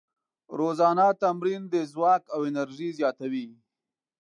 [0.59, 3.47] روزانه تمرین د ځواک او انرژۍ زیاتوي.